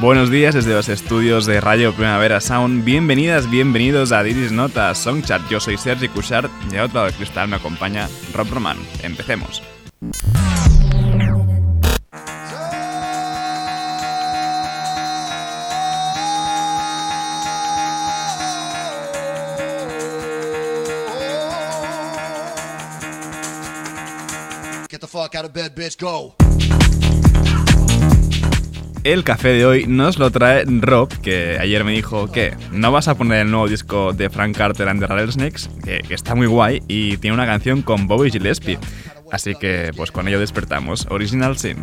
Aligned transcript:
Buenos 0.00 0.30
días 0.30 0.54
desde 0.54 0.74
los 0.74 0.88
estudios 0.88 1.44
de 1.44 1.60
Radio 1.60 1.92
Primavera 1.92 2.40
Sound. 2.40 2.84
Bienvenidas, 2.84 3.50
bienvenidos 3.50 4.12
a 4.12 4.22
Diris 4.22 4.52
Nota 4.52 4.94
Songchart. 4.94 5.48
Yo 5.50 5.58
soy 5.58 5.76
Sergi 5.76 6.06
Cushart 6.06 6.48
y 6.72 6.76
a 6.76 6.84
otro 6.84 6.94
lado 6.94 7.06
del 7.06 7.16
cristal 7.16 7.48
me 7.48 7.56
acompaña 7.56 8.08
Rob 8.32 8.48
Roman. 8.48 8.78
Empecemos. 9.02 9.60
Get 24.88 25.00
the 25.00 25.08
fuck 25.08 25.34
out 25.34 25.44
of 25.44 25.52
bed, 25.52 25.74
bitch, 25.74 25.98
go. 25.98 26.36
El 29.04 29.24
café 29.24 29.48
de 29.48 29.64
hoy 29.64 29.86
nos 29.86 30.18
lo 30.18 30.30
trae 30.30 30.64
Rob, 30.66 31.08
que 31.20 31.56
ayer 31.58 31.84
me 31.84 31.92
dijo 31.92 32.30
que 32.30 32.54
no 32.72 32.90
vas 32.90 33.08
a 33.08 33.14
poner 33.14 33.46
el 33.46 33.50
nuevo 33.50 33.68
disco 33.68 34.12
de 34.12 34.28
Frank 34.28 34.56
Carter 34.56 34.88
and 34.88 35.00
the 35.00 35.06
Rattlesnakes, 35.06 35.70
que, 35.84 36.00
que 36.00 36.14
está 36.14 36.34
muy 36.34 36.46
guay 36.46 36.82
y 36.88 37.16
tiene 37.18 37.34
una 37.34 37.46
canción 37.46 37.82
con 37.82 38.08
Bobby 38.08 38.30
Gillespie. 38.30 38.78
Así 39.30 39.54
que 39.54 39.92
pues 39.96 40.10
con 40.10 40.26
ello 40.28 40.40
despertamos. 40.40 41.06
Original 41.10 41.56
Sin. 41.56 41.76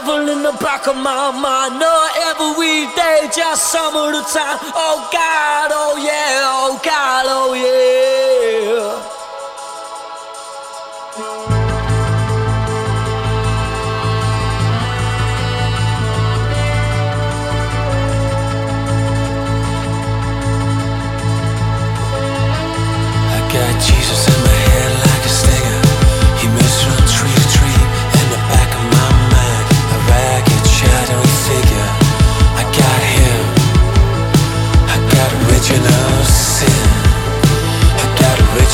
devil 0.00 0.28
in 0.28 0.42
the 0.44 0.52
back 0.60 0.86
of 0.86 0.96
my 0.96 1.30
mind. 1.32 1.80
Not 1.80 2.10
every 2.30 2.52
weekday, 2.58 3.28
just 3.34 3.72
some 3.72 3.96
of 3.96 4.12
the 4.12 4.22
time. 4.22 4.58
Oh 4.74 5.08
God, 5.12 5.70
oh 5.72 5.96
yeah, 5.96 6.42
oh 6.44 6.80
God, 6.84 7.24
oh 7.26 7.54
yeah. 7.54 9.17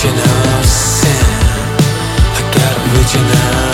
original 0.05 0.63
sin. 0.65 1.11
I 2.37 2.51
got 2.53 2.97
original. 2.97 3.74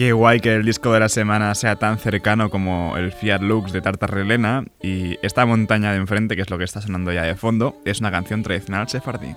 Qué 0.00 0.14
guay 0.14 0.40
que 0.40 0.54
el 0.54 0.64
disco 0.64 0.94
de 0.94 1.00
la 1.00 1.10
semana 1.10 1.54
sea 1.54 1.76
tan 1.76 1.98
cercano 1.98 2.48
como 2.48 2.96
el 2.96 3.12
Fiat 3.12 3.42
Lux 3.42 3.70
de 3.70 3.82
Tartarrelena 3.82 4.64
y 4.82 5.18
esta 5.20 5.44
montaña 5.44 5.92
de 5.92 5.98
enfrente, 5.98 6.36
que 6.36 6.40
es 6.40 6.48
lo 6.48 6.56
que 6.56 6.64
está 6.64 6.80
sonando 6.80 7.12
ya 7.12 7.24
de 7.24 7.34
fondo, 7.34 7.76
es 7.84 8.00
una 8.00 8.10
canción 8.10 8.42
tradicional 8.42 8.88
sefardí. 8.88 9.36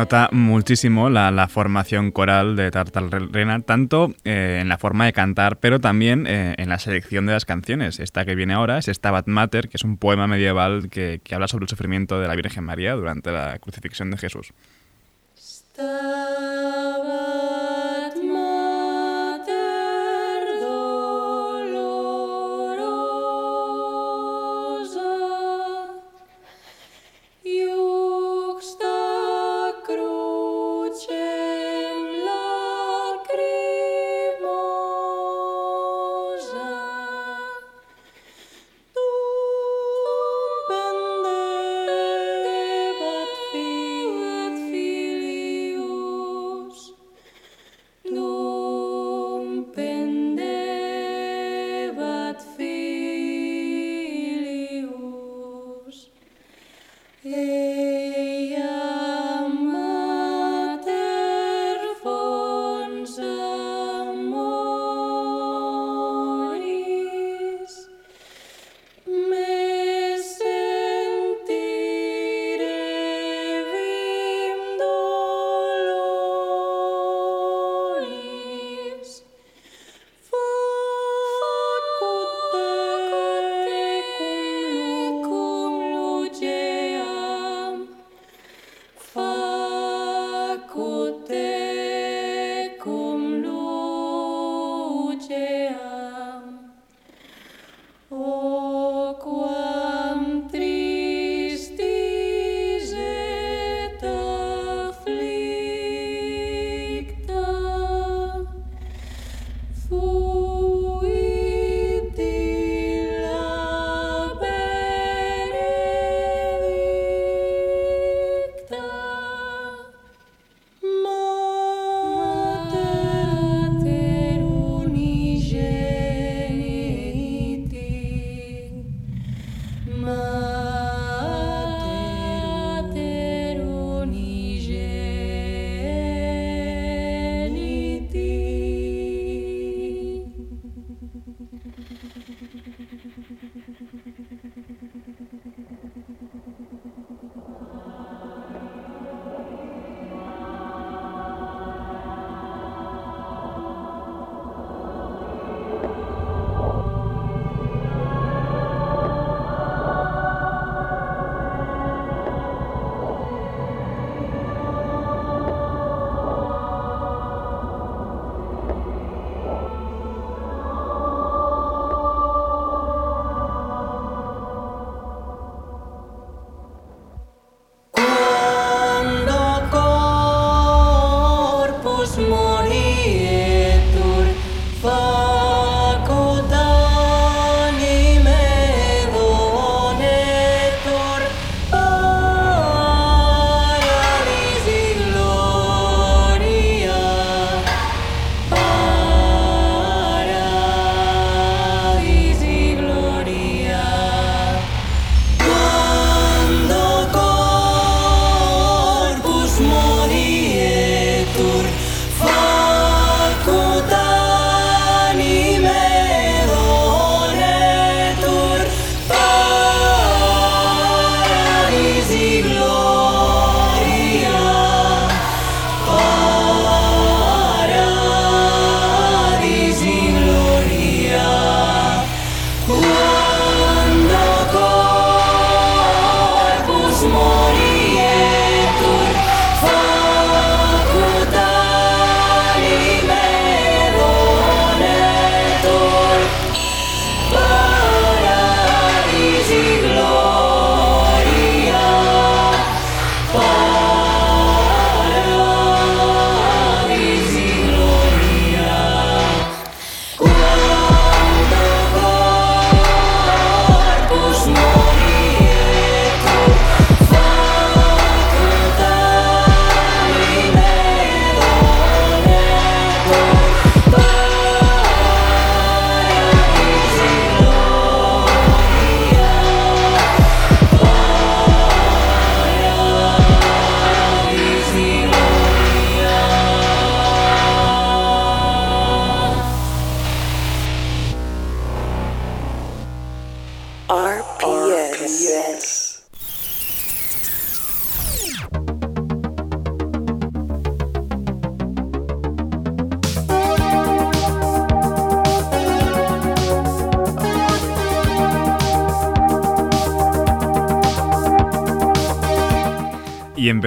Nota 0.00 0.30
muchísimo 0.32 1.10
la, 1.10 1.46
formación 1.48 2.10
coral 2.10 2.56
de 2.56 2.70
Tartarrelena, 2.70 3.60
tanto 3.60 4.14
eh, 4.24 4.60
en 4.62 4.70
la 4.70 4.78
forma 4.78 5.04
de 5.04 5.12
cantar, 5.12 5.58
pero 5.58 5.78
también 5.78 6.26
eh, 6.26 6.54
en 6.56 6.70
la 6.70 6.78
selección 6.78 7.26
de 7.26 7.34
las 7.34 7.44
canciones. 7.44 8.00
Esta 8.00 8.24
que 8.24 8.34
viene 8.34 8.54
ahora 8.54 8.78
es 8.78 8.86
Stabat 8.86 9.26
Mater, 9.26 9.68
que 9.68 9.76
es 9.76 9.84
un 9.84 9.98
poema 9.98 10.26
medieval 10.26 10.88
que, 10.88 11.20
habla 11.32 11.48
sobre 11.48 11.64
el 11.64 11.68
sufrimiento 11.68 12.18
de 12.18 12.28
la 12.28 12.34
Virgen 12.34 12.64
María 12.64 12.94
durante 12.94 13.30
la 13.30 13.58
crucifixión 13.58 14.10
de 14.10 14.16
Jesús. 14.16 14.54
Stabat 15.36 16.60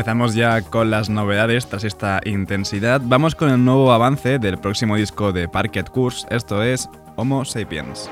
Empezamos 0.04 0.36
ya 0.36 0.62
con 0.62 0.92
las 0.92 1.10
novedades 1.10 1.66
tras 1.68 1.86
esta 1.86 2.20
intensidad. 2.26 3.00
Vamos 3.06 3.36
con 3.36 3.50
el 3.50 3.64
nuevo 3.64 3.94
avance 3.94 4.38
del 4.38 4.58
próximo 4.58 4.98
disco 4.98 5.32
de 5.32 5.48
Parket 5.48 5.90
Course, 5.90 6.28
esto 6.30 6.62
es 6.62 6.90
Homo 7.16 7.46
Sapiens. 7.46 8.10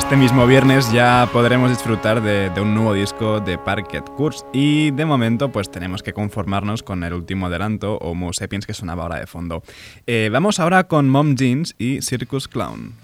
Este 0.00 0.16
mismo 0.16 0.46
viernes 0.46 0.90
ya 0.92 1.28
podremos 1.30 1.68
disfrutar 1.70 2.22
de, 2.22 2.50
un 2.60 2.74
nuevo 2.74 2.94
disco 2.94 3.38
de 3.38 3.58
Parket 3.58 4.08
Kurz 4.16 4.44
y 4.50 4.90
de 4.92 5.04
momento 5.04 5.52
pues 5.52 5.70
tenemos 5.70 6.02
que 6.02 6.14
conformarnos 6.14 6.82
con 6.82 7.04
el 7.04 7.12
último 7.12 7.46
adelanto 7.46 7.96
Homo 7.98 8.32
Sapiens 8.32 8.66
que 8.66 8.72
sonaba 8.72 9.02
ahora 9.02 9.20
de 9.20 9.26
fondo. 9.26 9.62
Eh, 10.06 10.30
vamos 10.32 10.58
ahora 10.58 10.84
con 10.84 11.10
Mom 11.10 11.36
Jeans 11.36 11.76
y 11.78 12.00
Circus 12.00 12.48
Clown. 12.48 12.94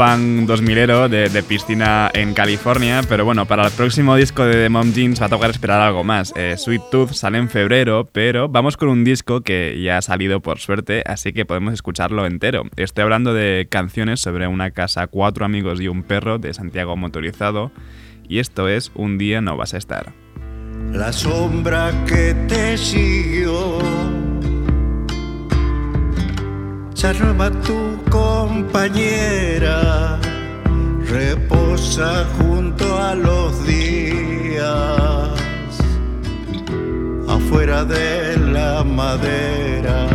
Punk 0.00 0.48
2000ero 0.48 1.08
de, 1.10 1.42
piscina 1.42 2.10
en 2.14 2.32
California, 2.32 3.02
pero 3.06 3.26
bueno, 3.26 3.44
para 3.44 3.66
el 3.66 3.70
próximo 3.70 4.16
disco 4.16 4.46
de 4.46 4.54
The 4.54 4.68
Mom 4.70 4.94
Jeans 4.94 5.20
va 5.20 5.26
a 5.26 5.28
tocar 5.28 5.50
esperar 5.50 5.82
algo 5.82 6.04
más. 6.04 6.32
Eh, 6.36 6.54
Sweet 6.56 6.84
Tooth 6.90 7.10
sale 7.10 7.36
en 7.36 7.50
febrero, 7.50 8.08
pero 8.10 8.48
vamos 8.48 8.78
con 8.78 8.88
un 8.88 9.04
disco 9.04 9.42
que 9.42 9.78
ya 9.82 9.98
ha 9.98 10.02
salido 10.02 10.40
por 10.40 10.58
suerte, 10.58 11.02
así 11.04 11.34
que 11.34 11.44
podemos 11.44 11.74
escucharlo 11.74 12.24
entero. 12.24 12.62
Estoy 12.76 13.02
hablando 13.02 13.34
de 13.34 13.66
canciones 13.70 14.20
sobre 14.20 14.46
una 14.46 14.70
casa, 14.70 15.06
cuatro 15.06 15.44
amigos 15.44 15.82
y 15.82 15.88
un 15.88 16.02
perro 16.02 16.38
de 16.38 16.54
Santiago 16.54 16.96
Motorizado, 16.96 17.70
y 18.26 18.38
esto 18.38 18.70
es 18.70 18.92
Un 18.94 19.18
día 19.18 19.42
no 19.42 19.58
vas 19.58 19.74
a 19.74 19.76
estar. 19.76 20.14
La 20.94 21.12
sombra 21.12 21.92
que 22.06 22.34
te 22.48 22.78
siguió 22.78 24.29
va 27.02 27.50
tu 27.66 27.98
compañera, 28.10 30.18
reposa 31.08 32.26
junto 32.36 32.84
a 32.98 33.14
los 33.14 33.66
días, 33.66 35.30
afuera 37.26 37.84
de 37.84 38.36
la 38.36 38.84
madera, 38.84 40.08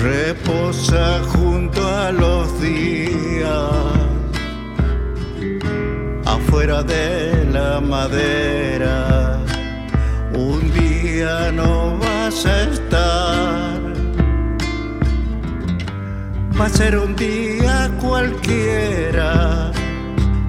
reposa 0.00 1.20
junto 1.34 1.84
a 1.84 2.12
los 2.12 2.60
días 2.60 3.96
afuera 6.26 6.84
de 6.84 7.44
la 7.50 7.80
madera. 7.80 9.40
Un 10.32 10.72
día 10.72 11.50
no 11.50 11.98
vas 11.98 12.46
a 12.46 12.62
estar. 12.62 13.75
Va 16.58 16.66
a 16.66 16.68
ser 16.68 16.98
un 16.98 17.14
día 17.16 17.90
cualquiera. 18.00 19.72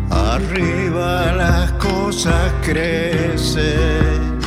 Arriba 0.09 1.33
las 1.33 1.71
cosas 1.73 2.51
crecen. 2.63 4.39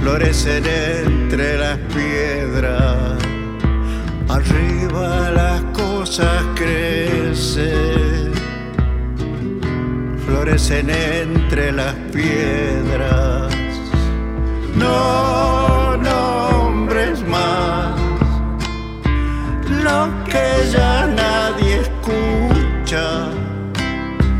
Florecen 0.00 0.64
entre 0.66 1.58
las 1.58 1.78
piedras. 1.94 3.18
Arriba 4.28 5.30
las 5.30 5.62
cosas 5.72 6.42
crecen 6.54 8.22
florecen 10.42 10.90
entre 10.90 11.72
las 11.72 11.94
piedras. 12.12 13.54
No 14.74 15.61
lo 19.82 20.08
que 20.24 20.46
ya 20.72 21.06
nadie 21.06 21.80
escucha. 21.86 23.04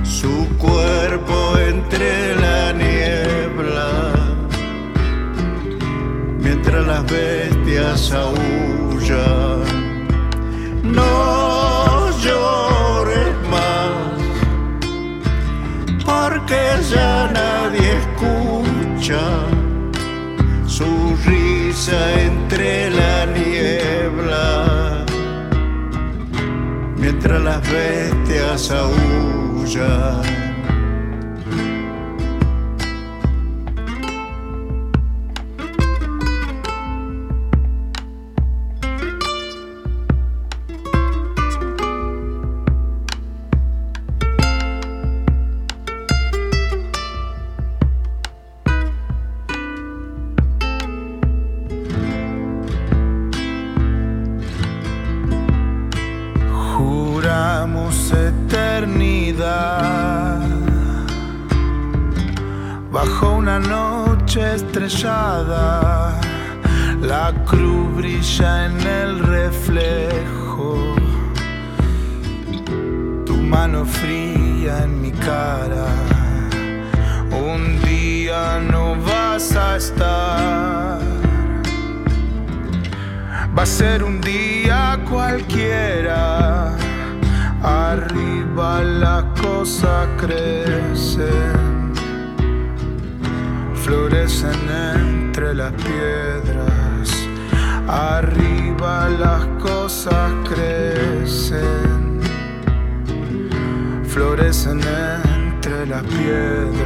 Su 0.04 0.46
cuerpo 0.58 1.36
entre 1.58 2.36
la 2.36 2.72
niebla, 2.72 3.90
mientras 6.38 6.86
las 6.86 7.04
bestias 7.10 8.12
aullan. 8.12 9.62
No 10.82 12.10
llores 12.24 13.34
más 13.50 14.12
porque 16.04 16.60
ya 16.94 17.30
nadie 17.32 17.88
escucha 18.02 19.22
su 20.66 20.90
risa 21.24 21.98
entre 22.28 22.90
la 22.90 23.01
mientras 27.22 27.42
las 27.42 27.70
bestias 27.70 28.70
aullan. 28.72 30.41
Crecen, 90.18 91.92
florecen 93.74 94.68
entre 94.94 95.54
las 95.54 95.72
piedras. 95.72 97.28
Arriba 97.88 99.08
las 99.10 99.46
cosas 99.60 100.32
crecen, 100.48 102.20
florecen 104.08 104.80
entre 104.80 105.86
las 105.86 106.02
piedras. 106.04 106.81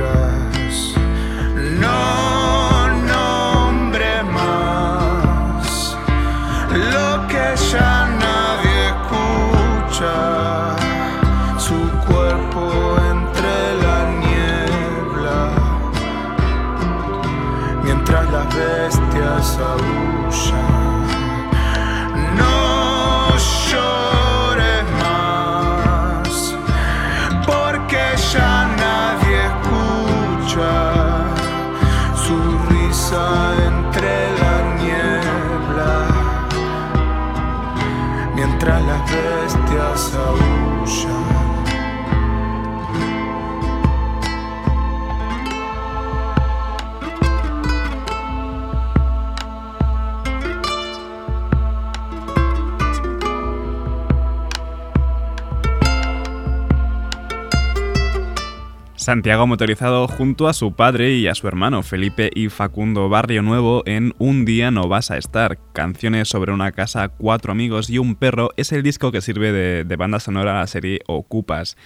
Santiago 59.06 59.46
motorizado 59.46 60.08
junto 60.08 60.48
a 60.48 60.52
su 60.52 60.72
padre 60.72 61.14
y 61.14 61.28
a 61.28 61.36
su 61.36 61.46
hermano 61.46 61.84
Felipe 61.84 62.28
y 62.34 62.48
Facundo 62.48 63.08
Barrio 63.08 63.40
Nuevo 63.40 63.84
en 63.86 64.12
Un 64.18 64.44
día 64.44 64.72
no 64.72 64.88
vas 64.88 65.12
a 65.12 65.16
estar. 65.16 65.60
Canciones 65.72 66.28
sobre 66.28 66.52
una 66.52 66.72
casa, 66.72 67.06
cuatro 67.06 67.52
amigos 67.52 67.88
y 67.88 67.98
un 67.98 68.16
perro 68.16 68.50
es 68.56 68.72
el 68.72 68.82
disco 68.82 69.12
que 69.12 69.20
sirve 69.20 69.52
de, 69.52 69.96
banda 69.96 70.18
sonora 70.18 70.56
a 70.56 70.60
la 70.62 70.66
serie 70.66 71.02
Ocupas. 71.06 71.76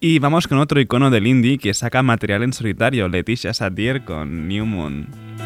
Y 0.00 0.18
vamos 0.18 0.48
con 0.48 0.58
otro 0.58 0.78
icono 0.78 1.08
del 1.10 1.26
indie 1.26 1.56
que 1.56 1.72
saca 1.72 2.02
material 2.02 2.42
en 2.42 2.52
solitario, 2.52 3.08
Leticia 3.08 3.54
Satir 3.54 4.04
con 4.04 4.46
New 4.46 4.66
Moon. 4.66 5.45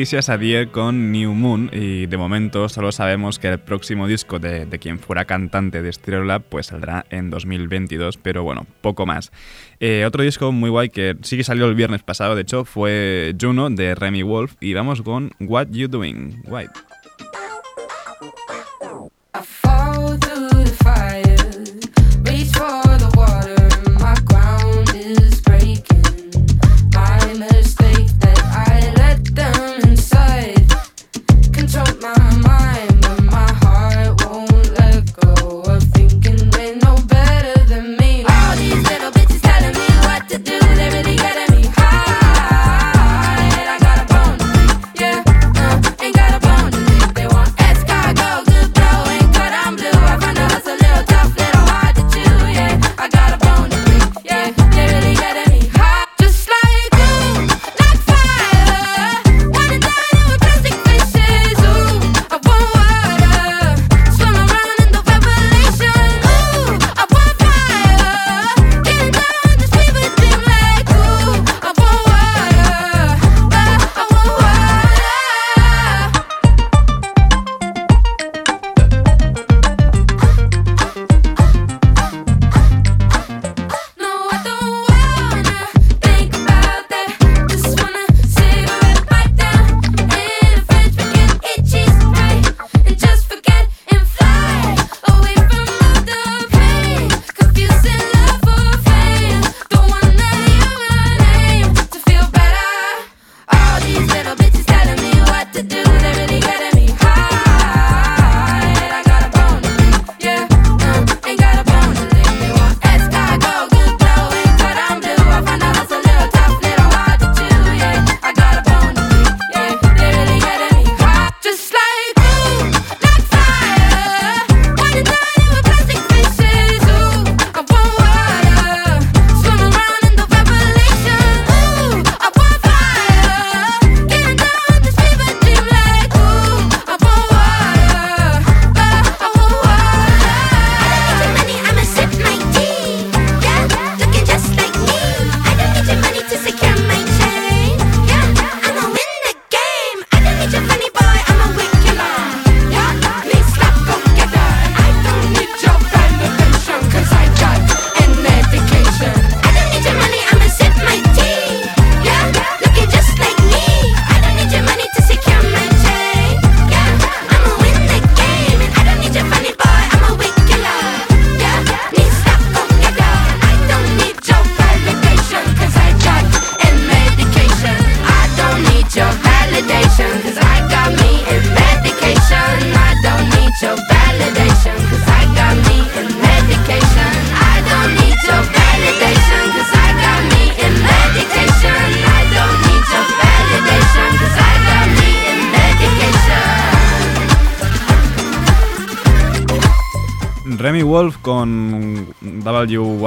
Leticia 0.00 0.22
Sadier 0.22 0.68
con 0.70 1.12
New 1.12 1.34
Moon 1.34 1.68
y 1.74 2.06
de 2.06 2.16
momento 2.16 2.70
solo 2.70 2.90
sabemos 2.90 3.38
que 3.38 3.48
el 3.48 3.58
próximo 3.58 4.06
disco 4.06 4.38
de, 4.38 4.64
de 4.64 4.78
quien 4.78 4.98
fuera 4.98 5.26
cantante 5.26 5.82
de 5.82 5.92
Stereolab 5.92 6.40
pues 6.40 6.68
saldrá 6.68 7.04
en 7.10 7.28
2022, 7.28 8.16
pero 8.16 8.42
bueno, 8.42 8.66
poco 8.80 9.04
más. 9.04 9.30
Eh, 9.78 10.06
otro 10.06 10.24
disco 10.24 10.52
muy 10.52 10.70
guay 10.70 10.88
que 10.88 11.18
sí 11.20 11.36
que 11.36 11.44
salió 11.44 11.66
el 11.66 11.74
viernes 11.74 12.02
pasado, 12.02 12.34
de 12.34 12.40
hecho, 12.40 12.64
fue 12.64 13.34
Juno 13.38 13.68
de 13.68 13.94
Remy 13.94 14.22
Wolf 14.22 14.54
y 14.58 14.72
vamos 14.72 15.02
con 15.02 15.32
What 15.38 15.66
You 15.70 15.88
Doing. 15.88 16.44
Guay. 16.44 16.68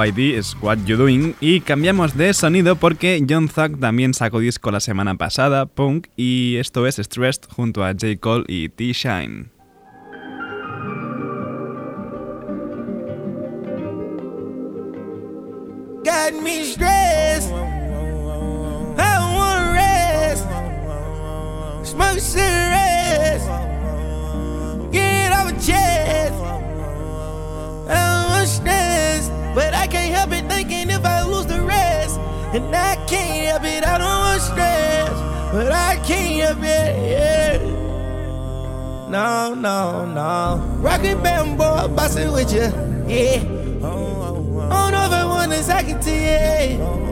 You 0.05 0.97
Doing 0.97 1.35
y 1.39 1.61
cambiamos 1.61 2.17
de 2.17 2.33
sonido 2.33 2.75
porque 2.75 3.23
John 3.27 3.47
Thug 3.47 3.79
también 3.79 4.13
sacó 4.13 4.39
disco 4.39 4.69
la 4.69 4.81
semana 4.81 5.15
pasada, 5.15 5.65
Punk, 5.65 6.07
y 6.17 6.57
esto 6.57 6.85
es 6.87 6.97
Stressed 6.97 7.43
junto 7.49 7.85
a 7.85 7.93
J. 7.93 8.17
Cole 8.19 8.43
y 8.47 8.67
T-Shine. 8.69 9.51
me 16.41 16.63
stressed. 16.63 17.73
But 29.53 29.73
I 29.73 29.87
can't 29.87 30.13
help 30.13 30.31
it 30.31 30.49
thinking 30.49 30.89
if 30.89 31.05
I 31.05 31.23
lose 31.23 31.45
the 31.45 31.61
rest. 31.61 32.19
And 32.53 32.75
I 32.75 32.95
can't 33.07 33.47
help 33.49 33.63
it, 33.63 33.83
I 33.85 33.97
don't 33.97 34.07
want 34.07 34.41
stress, 34.41 35.09
but 35.51 35.71
I 35.71 35.95
can't 36.05 36.43
help 36.43 36.59
it, 36.59 37.11
yeah. 37.11 37.57
No, 39.09 39.53
no, 39.53 40.05
no. 40.05 40.61
Rockin' 40.79 41.21
bamboo, 41.21 41.87
bustin' 41.95 42.31
with 42.31 42.53
you, 42.53 42.69
yeah. 43.07 43.41
I 43.83 44.89
don't 44.89 44.91
know 44.91 45.05
if 45.05 45.11
I 45.11 45.25
want 45.25 45.51
talk 45.65 45.87
it 45.87 46.01
to 46.01 46.11
you. 46.11 47.03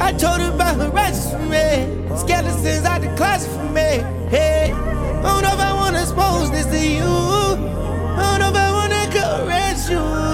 I 0.00 0.12
told 0.12 0.40
her 0.40 0.52
about 0.54 0.76
her 0.76 0.90
righteous 0.90 1.30
for 1.30 1.38
me. 1.38 1.96
Skeletons 2.16 2.84
out 2.84 3.00
the 3.00 3.14
closet 3.16 3.50
for 3.50 3.64
me. 3.64 4.02
Hey, 4.28 4.72
I 4.72 5.22
don't 5.22 5.42
know 5.42 5.52
if 5.52 5.60
I 5.60 5.72
want 5.72 5.96
to 5.96 6.02
expose 6.02 6.50
this 6.50 6.66
to 6.66 6.78
you. 6.78 7.02
I 7.02 8.38
don't 8.38 8.40
know 8.40 8.48
if 8.50 8.56
I 8.56 8.72
want 8.72 8.92
to 8.92 9.18
caress 9.18 9.90
you. 9.90 10.25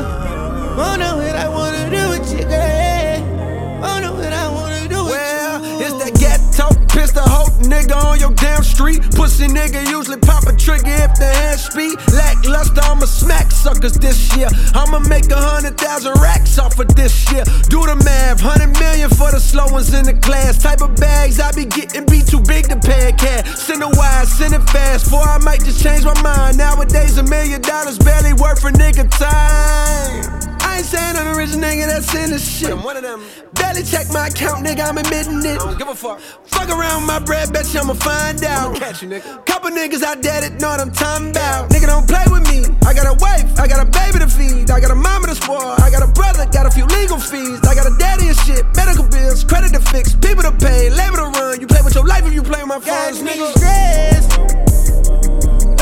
Oh, 0.75 0.81
I 0.81 0.97
don't 0.97 1.01
know 1.01 1.17
what 1.17 1.37
I 1.37 1.49
want 1.49 1.77
to 1.77 1.91
do 1.91 2.09
with 2.11 2.33
you, 2.33 2.45
girl. 2.47 3.85
I 3.85 4.01
don't 4.01 4.03
know 4.03 4.15
what 4.15 4.33
I 4.33 4.49
want 4.49 4.83
to 4.83 4.89
do 4.89 5.05
with 5.05 5.13
Well, 5.13 5.81
you. 5.81 5.87
it's 5.87 5.97
that 6.05 6.15
ghetto 6.19 6.73
pistol 6.89 7.23
hoe 7.23 7.51
nigga 7.69 7.97
on 7.97 8.19
your 8.19 8.33
damn 8.33 8.63
street. 8.63 9.03
Pussy 9.15 9.49
nigga 9.49 9.85
usually 9.91 10.19
pop 10.19 10.47
a 10.47 10.57
trigger 10.57 10.89
if 10.89 11.15
the 11.19 11.27
hand 11.27 11.61
speed. 11.61 11.99
Lackluster, 12.15 12.81
I'ma 12.83 13.05
smack 13.07 13.51
suckers 13.51 13.95
this 13.95 14.35
year. 14.37 14.49
I'ma 14.75 15.01
make 15.01 15.31
a 15.31 15.37
hundred 15.37 15.77
thousand 15.79 16.15
racks 16.21 16.59
off 16.59 16.79
of 16.79 16.89
this 16.95 17.31
year. 17.33 17.45
Do 17.69 17.85
the 17.85 17.97
math, 18.05 18.41
hundred 18.41 18.73
million 18.81 19.11
for 19.11 19.31
the 19.31 19.41
slow 19.41 19.67
ones 19.73 19.93
in 19.93 20.05
the 20.05 20.15
class. 20.15 20.57
Type 20.63 20.81
of 20.81 20.97
bags 20.97 21.39
I 21.39 21.53
be 21.53 21.67
getting 21.67 22.07
be 22.07 22.23
too 22.23 22.41
big 22.41 22.69
to 22.69 22.77
pay 22.77 23.11
a 23.11 23.13
cat. 23.13 23.47
Send 23.59 23.83
it 23.83 23.93
wide, 23.97 24.27
send 24.27 24.55
it 24.55 24.65
fast, 24.71 25.11
for 25.11 25.21
I 25.21 25.39
might 25.39 25.65
just 25.65 25.83
change 25.83 26.05
my 26.05 26.17
mind. 26.23 26.57
Nowadays, 26.57 27.19
a 27.19 27.23
million 27.23 27.61
dollars 27.61 27.99
barely 27.99 28.33
worth 28.33 28.65
a 28.65 28.71
nigga 28.73 29.05
time. 29.11 30.42
I 30.73 30.79
ain't 30.79 30.87
saying 30.87 31.17
I'm 31.21 31.29
a 31.29 31.37
rich 31.37 31.53
nigga 31.53 31.85
that's 31.85 32.09
in 32.17 32.31
this 32.31 32.41
shit. 32.49 32.73
I'm 32.73 32.83
one 32.83 32.97
of 32.97 33.03
them. 33.03 33.21
Barely 33.53 33.85
check 33.85 34.09
my 34.09 34.29
account, 34.29 34.65
nigga, 34.65 34.89
I'm 34.89 34.97
admitting 34.97 35.45
it. 35.45 35.61
I 35.61 35.69
don't 35.69 35.77
give 35.77 35.89
a 35.89 35.95
fuck. 35.95 36.19
Fuck 36.49 36.71
around 36.71 37.05
with 37.05 37.09
my 37.13 37.19
bread, 37.19 37.53
bet 37.53 37.69
you 37.75 37.81
I'ma 37.81 37.93
find 37.93 38.43
out. 38.43 38.73
I'ma 38.73 38.79
catch 38.79 39.03
you, 39.03 39.09
nigga. 39.11 39.45
Couple 39.45 39.69
niggas 39.69 40.03
out 40.03 40.23
there 40.23 40.41
that 40.41 40.59
know 40.63 40.73
what 40.73 40.81
I'm 40.81 40.91
talking 40.91 41.29
about. 41.29 41.69
Nigga, 41.69 41.93
don't 41.93 42.09
play 42.09 42.25
with 42.33 42.49
me. 42.49 42.65
I 42.89 42.95
got 42.97 43.05
a 43.05 43.13
wife, 43.21 43.45
I 43.61 43.69
got 43.69 43.85
a 43.85 43.89
baby 43.93 44.25
to 44.25 44.29
feed. 44.33 44.71
I 44.71 44.81
got 44.81 44.91
a 44.91 44.95
mama 44.97 45.27
to 45.27 45.35
spoil. 45.35 45.77
I 45.77 45.93
got 45.93 46.01
a 46.01 46.09
brother, 46.09 46.49
got 46.49 46.65
a 46.65 46.71
few 46.73 46.87
legal 46.89 47.21
fees. 47.21 47.61
I 47.69 47.75
got 47.77 47.85
a 47.85 47.93
daddy 48.01 48.33
and 48.33 48.39
shit, 48.49 48.65
medical 48.73 49.05
bills, 49.05 49.45
credit 49.45 49.77
to 49.77 49.81
fix, 49.93 50.17
people 50.17 50.41
to 50.41 50.57
pay, 50.57 50.89
labor 50.89 51.21
to 51.21 51.29
run. 51.37 51.61
You 51.61 51.67
play 51.67 51.85
with 51.85 51.95
your 51.95 52.09
life 52.09 52.25
if 52.25 52.33
you 52.33 52.41
play 52.41 52.65
with 52.65 52.73
my 52.73 52.81
funds, 52.81 53.21
nigga. 53.21 53.45
stressed. 53.61 54.33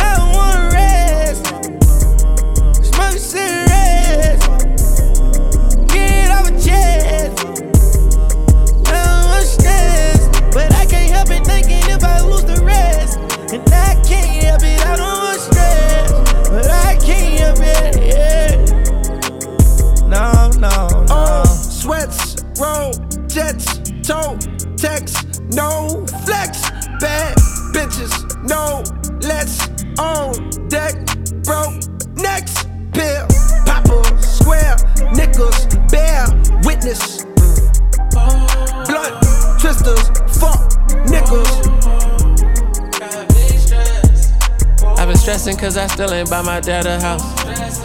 I 0.03 0.19
don't 0.19 0.35
wanna 0.35 0.67
rest. 0.75 1.47
Smoke 2.91 3.15
cigarettes. 3.23 3.60
I 6.71 7.33
don't 7.37 7.71
but 10.53 10.73
I 10.75 10.87
can't 10.87 11.11
help 11.13 11.31
it 11.31 11.45
thinking 11.45 11.83
if 11.91 12.03
I 12.03 12.21
lose 12.21 12.45
the 12.45 12.63
rest. 12.65 13.19
And 13.53 13.63
I 13.73 13.95
can't 14.07 14.45
help 14.45 14.63
it, 14.63 14.81
I 14.87 14.97
don't 14.97 15.21
but 16.51 16.71
I 16.71 16.97
can't 16.97 17.41
help 17.41 17.59
it. 17.61 18.71
No, 20.09 20.51
no. 20.59 20.89
Oh, 21.09 21.45
sweats, 21.45 22.45
roll, 22.61 22.93
jets, 23.27 23.79
toe, 24.03 24.37
text, 24.77 25.43
no 25.53 26.05
flex, 26.25 26.71
bad 27.01 27.37
bitches, 27.73 28.13
no 28.49 28.83
let's 29.23 29.69
on 29.99 30.51
deck, 30.69 30.95
broke 31.45 31.83
next 32.17 32.67
pill, 32.93 33.27
popper, 33.67 34.03
square, 34.21 34.77
nickels, 35.13 35.17
bear, 35.17 35.30
witness, 36.91 37.25
mm. 37.25 38.87
blunt, 38.87 39.61
twisters, 39.61 40.09
fuck, 40.39 40.61
nickels. 41.09 41.67
I've 44.99 45.09
been 45.09 45.17
stressing 45.17 45.57
cause 45.57 45.77
I 45.77 45.87
still 45.87 46.13
ain't 46.13 46.31
by 46.31 46.43
my 46.43 46.61
dad 46.61 46.87
a 46.87 47.01
house. 47.01 47.23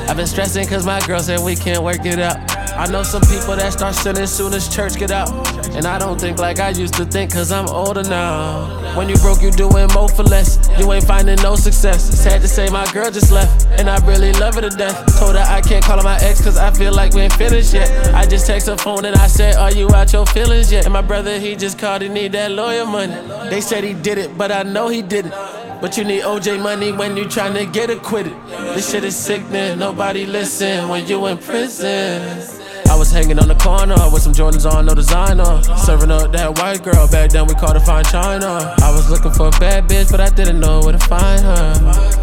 I've 0.09 0.17
been 0.17 0.27
stressing 0.27 0.67
cause 0.67 0.85
my 0.85 0.99
girl 1.05 1.19
said 1.19 1.39
we 1.39 1.55
can't 1.55 1.83
work 1.83 2.05
it 2.05 2.19
out. 2.19 2.37
I 2.77 2.87
know 2.87 3.03
some 3.03 3.21
people 3.21 3.55
that 3.55 3.73
start 3.73 3.95
sinning 3.95 4.27
soon 4.27 4.53
as 4.53 4.67
church 4.73 4.95
get 4.95 5.11
out. 5.11 5.29
And 5.75 5.85
I 5.85 5.97
don't 5.97 6.19
think 6.19 6.39
like 6.39 6.59
I 6.59 6.69
used 6.69 6.95
to 6.95 7.05
think 7.05 7.31
cause 7.31 7.51
I'm 7.51 7.67
older 7.69 8.03
now. 8.03 8.84
When 8.95 9.09
you 9.09 9.17
broke, 9.17 9.41
you 9.41 9.51
doing 9.51 9.87
more 9.93 10.07
for 10.07 10.23
less. 10.23 10.57
You 10.79 10.91
ain't 10.93 11.05
finding 11.05 11.35
no 11.43 11.55
success. 11.55 12.01
Sad 12.17 12.41
to 12.41 12.47
say 12.47 12.69
my 12.69 12.89
girl 12.93 13.11
just 13.11 13.31
left. 13.31 13.67
And 13.77 13.89
I 13.89 13.97
really 14.07 14.31
love 14.33 14.55
her 14.55 14.61
to 14.61 14.69
death. 14.69 15.19
Told 15.19 15.35
her 15.35 15.43
I 15.45 15.59
can't 15.59 15.83
call 15.83 15.97
her 15.97 16.03
my 16.03 16.17
ex 16.21 16.41
cause 16.41 16.57
I 16.57 16.71
feel 16.71 16.93
like 16.93 17.13
we 17.13 17.21
ain't 17.21 17.33
finished 17.33 17.73
yet. 17.73 17.89
I 18.15 18.25
just 18.25 18.47
text 18.47 18.67
her 18.67 18.77
phone 18.77 19.03
and 19.03 19.15
I 19.15 19.27
said, 19.27 19.55
Are 19.55 19.73
you 19.73 19.89
out 19.93 20.13
your 20.13 20.25
feelings 20.25 20.71
yet? 20.71 20.85
And 20.85 20.93
my 20.93 21.01
brother, 21.01 21.37
he 21.39 21.55
just 21.57 21.77
called, 21.77 22.03
he 22.03 22.09
need 22.09 22.31
that 22.31 22.51
lawyer 22.51 22.85
money. 22.85 23.15
They 23.49 23.59
said 23.59 23.83
he 23.83 23.93
did 23.93 24.17
it, 24.17 24.37
but 24.37 24.51
I 24.51 24.63
know 24.63 24.87
he 24.87 25.01
didn't. 25.01 25.33
But 25.81 25.97
you 25.97 26.05
need 26.05 26.21
OJ 26.21 26.61
money 26.61 26.93
when 26.93 27.17
you 27.17 27.25
tryna 27.25 27.71
get 27.71 27.89
acquitted. 27.89 28.33
This 28.47 28.91
shit 28.91 29.03
is 29.03 29.15
sickening, 29.15 29.77
nobody 29.77 30.25
listen 30.25 30.87
when 30.87 31.05
you 31.05 31.25
in 31.25 31.37
prison. 31.37 32.64
I 32.95 32.97
was 32.97 33.11
hanging 33.11 33.37
on 33.39 33.49
the 33.49 33.55
corner 33.55 33.99
with 34.09 34.21
some 34.21 34.31
Jordans 34.31 34.63
on, 34.63 34.85
no 34.85 34.95
designer. 34.95 35.61
Serving 35.83 36.11
up 36.11 36.31
that 36.31 36.57
white 36.57 36.81
girl, 36.81 37.09
back 37.09 37.29
then 37.29 37.45
we 37.45 37.53
called 37.53 37.73
her 37.73 37.81
fine 37.81 38.05
China. 38.05 38.73
I 38.81 38.89
was 38.89 39.09
looking 39.09 39.33
for 39.33 39.47
a 39.49 39.59
bad 39.59 39.89
bitch, 39.89 40.09
but 40.09 40.21
I 40.21 40.29
didn't 40.29 40.61
know 40.61 40.79
where 40.79 40.93
to 40.93 40.99
find 40.99 41.41
her. 41.41 41.75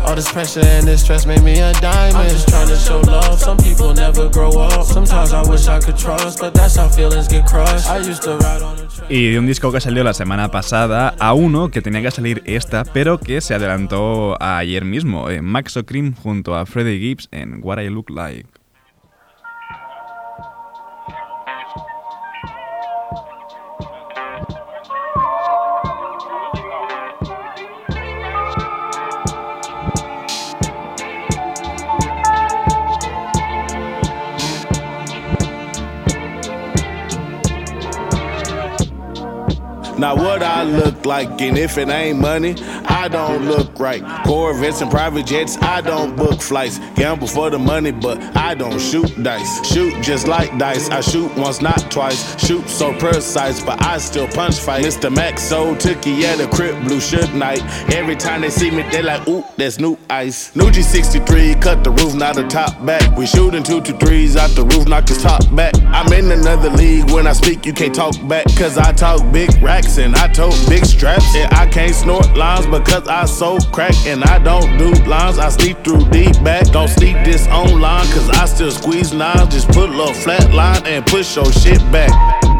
All 0.06 0.14
this 0.14 0.32
pressure 0.32 0.64
and 0.64 0.88
this 0.88 1.02
stress 1.02 1.26
made 1.26 1.42
me 1.42 1.60
a 1.60 1.74
diamond. 1.74 2.16
I'm 2.16 2.28
just 2.30 2.48
trying 2.48 2.68
to 2.68 2.76
show 2.76 3.00
love, 3.00 3.38
some 3.38 3.58
people 3.58 3.92
never 3.92 4.30
grow 4.30 4.48
up. 4.52 4.86
Sometimes 4.86 5.34
I 5.34 5.42
wish 5.46 5.68
I 5.68 5.78
could 5.78 5.98
trust, 5.98 6.40
but 6.40 6.54
that's 6.54 6.76
how 6.76 6.88
feelings 6.88 7.28
get 7.28 7.44
crushed. 7.46 7.90
I 7.90 7.98
used 7.98 8.22
to 8.22 8.38
ride 8.38 8.62
on. 8.62 8.78
Y 9.10 9.30
de 9.30 9.38
un 9.38 9.46
disco 9.46 9.70
que 9.72 9.80
salió 9.80 10.04
la 10.04 10.14
semana 10.14 10.50
pasada 10.50 11.14
a 11.18 11.34
uno 11.34 11.70
que 11.70 11.82
tenía 11.82 12.00
que 12.00 12.10
salir 12.10 12.42
esta, 12.46 12.84
pero 12.84 13.18
que 13.18 13.42
se 13.42 13.52
adelantó 13.52 14.42
ayer 14.42 14.86
mismo, 14.86 15.26
Max 15.42 15.76
O'Cream 15.76 16.14
junto 16.14 16.54
a 16.54 16.64
Freddie 16.64 16.98
Gibbs 16.98 17.28
en 17.30 17.60
What 17.62 17.78
I 17.82 17.90
Look 17.90 18.08
Like. 18.08 18.48
Now 40.02 40.16
what 40.16 40.42
I 40.42 40.64
look 40.64 41.06
like, 41.06 41.40
and 41.40 41.56
if 41.56 41.78
it 41.78 41.88
ain't 41.88 42.18
money, 42.18 42.56
I 43.02 43.08
don't 43.08 43.46
look 43.46 43.80
right. 43.80 44.00
Corvettes 44.24 44.80
and 44.80 44.88
private 44.88 45.26
jets, 45.26 45.56
I 45.60 45.80
don't 45.80 46.14
book 46.14 46.40
flights. 46.40 46.78
Gamble 46.94 47.26
for 47.26 47.50
the 47.50 47.58
money, 47.58 47.90
but 47.90 48.22
I 48.36 48.54
don't 48.54 48.80
shoot 48.80 49.10
dice. 49.24 49.66
Shoot 49.66 50.00
just 50.04 50.28
like 50.28 50.56
dice, 50.56 50.88
I 50.88 51.00
shoot 51.00 51.36
once, 51.36 51.60
not 51.60 51.90
twice. 51.90 52.40
Shoot 52.46 52.68
so 52.68 52.96
precise, 53.00 53.60
but 53.60 53.84
I 53.84 53.98
still 53.98 54.28
punch 54.28 54.60
fight. 54.60 54.84
Mr. 54.84 55.12
Max 55.12 55.42
so 55.42 55.74
tookie 55.74 56.22
at 56.22 56.38
the 56.38 56.46
crib, 56.56 56.80
blue 56.84 57.00
shook 57.00 57.34
night. 57.34 57.60
Every 57.92 58.14
time 58.14 58.42
they 58.42 58.50
see 58.50 58.70
me, 58.70 58.84
they 58.92 59.02
like, 59.02 59.26
ooh, 59.26 59.44
that's 59.56 59.80
new 59.80 59.98
ice. 60.08 60.54
New 60.54 60.70
G63, 60.70 61.60
cut 61.60 61.82
the 61.82 61.90
roof, 61.90 62.14
not 62.14 62.36
the 62.36 62.46
top 62.46 62.86
back. 62.86 63.16
We 63.16 63.26
shooting 63.26 63.64
two 63.64 63.80
to 63.80 63.98
threes 63.98 64.36
out 64.36 64.50
the 64.50 64.62
roof, 64.62 64.86
knock 64.86 65.08
his 65.08 65.20
top 65.20 65.42
back. 65.56 65.74
I'm 65.86 66.12
in 66.12 66.30
another 66.30 66.70
league, 66.70 67.10
when 67.10 67.26
I 67.26 67.32
speak, 67.32 67.66
you 67.66 67.72
can't 67.72 67.92
talk 67.92 68.14
back. 68.28 68.46
Cause 68.56 68.78
I 68.78 68.92
talk 68.92 69.20
big 69.32 69.50
racks 69.60 69.98
and 69.98 70.14
I 70.14 70.28
tote 70.28 70.54
big 70.68 70.84
straps. 70.84 71.34
And 71.34 71.52
I 71.54 71.66
can't 71.66 71.92
snort 71.92 72.36
lines 72.36 72.66
because 72.66 72.91
I 72.92 73.24
so 73.24 73.58
crack. 73.72 73.94
And 74.06 74.22
I 74.24 74.38
don't 74.38 74.78
do 74.78 74.92
lines, 75.04 75.38
I 75.38 75.48
sleep 75.48 75.78
through 75.84 76.04
deep 76.10 76.42
back. 76.44 76.66
Don't 76.66 76.88
sneak 76.88 77.16
this 77.24 77.46
online 77.48 78.04
cause 78.12 78.28
I 78.30 78.44
still 78.46 78.70
squeeze 78.70 79.12
nines. 79.12 79.54
Just 79.54 79.68
put 79.68 79.88
a 79.88 79.92
little 79.92 80.14
flat 80.14 80.52
line 80.52 80.86
and 80.86 81.04
push 81.06 81.36
your 81.36 81.50
shit 81.52 81.80
back. 81.90 82.51